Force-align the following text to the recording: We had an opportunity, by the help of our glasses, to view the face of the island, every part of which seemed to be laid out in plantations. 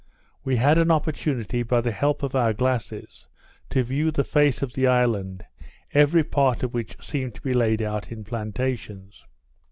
We 0.43 0.55
had 0.55 0.79
an 0.79 0.89
opportunity, 0.89 1.61
by 1.61 1.81
the 1.81 1.91
help 1.91 2.23
of 2.23 2.33
our 2.33 2.53
glasses, 2.53 3.27
to 3.69 3.83
view 3.83 4.09
the 4.09 4.23
face 4.23 4.63
of 4.63 4.73
the 4.73 4.87
island, 4.87 5.45
every 5.93 6.23
part 6.23 6.63
of 6.63 6.73
which 6.73 6.95
seemed 6.99 7.35
to 7.35 7.41
be 7.43 7.53
laid 7.53 7.83
out 7.83 8.11
in 8.11 8.23
plantations. 8.23 9.23